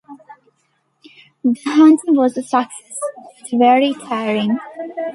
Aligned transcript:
The 1.43 1.55
hunting 1.67 2.15
was 2.15 2.35
a 2.35 2.41
success, 2.41 2.73
but 3.51 3.59
very 3.59 3.93
tiring. 3.93 4.57